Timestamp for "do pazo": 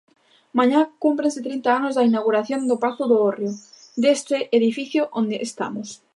2.69-3.03